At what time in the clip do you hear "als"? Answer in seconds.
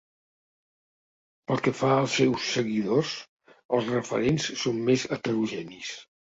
1.97-2.15